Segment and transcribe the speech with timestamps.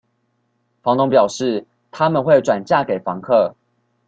[0.81, 3.55] 房東表示，他們會轉嫁給房客